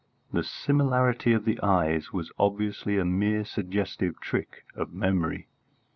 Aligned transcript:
The 0.33 0.43
similarity 0.43 1.31
of 1.31 1.45
the 1.45 1.59
eyes 1.61 2.11
was 2.11 2.31
obviously 2.39 2.97
a 2.97 3.05
mere 3.05 3.45
suggestive 3.45 4.19
trick 4.19 4.65
of 4.73 4.91
memory. 4.95 5.47